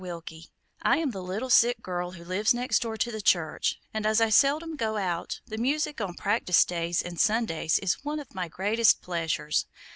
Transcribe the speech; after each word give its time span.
WILKIE, 0.03 0.47
I 0.81 0.97
am 0.97 1.11
the 1.11 1.21
little 1.21 1.51
sick 1.51 1.83
girl 1.83 2.13
who 2.13 2.25
lives 2.25 2.55
next 2.55 2.81
door 2.81 2.97
to 2.97 3.11
the 3.11 3.21
church, 3.21 3.79
and, 3.93 4.03
as 4.03 4.19
I 4.19 4.29
seldom 4.31 4.75
go 4.75 4.97
out, 4.97 5.41
the 5.45 5.59
music 5.59 6.01
on 6.01 6.15
practice 6.15 6.65
days 6.65 7.03
and 7.03 7.19
Sundays 7.21 7.77
is 7.77 8.03
one 8.03 8.19
of 8.19 8.33
my 8.33 8.47
greatest 8.47 9.03
pleasures. 9.03 9.67